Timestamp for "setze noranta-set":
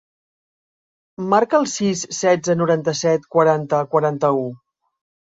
2.21-3.31